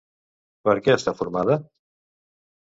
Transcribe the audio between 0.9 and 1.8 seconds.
està formada?